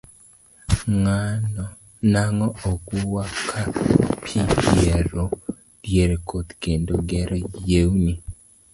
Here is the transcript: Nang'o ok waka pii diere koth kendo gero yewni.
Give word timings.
Nang'o 2.11 2.47
ok 2.71 2.85
waka 3.13 3.59
pii 4.23 4.43
diere 5.85 6.15
koth 6.29 6.49
kendo 6.63 6.93
gero 7.09 7.37
yewni. 7.69 8.13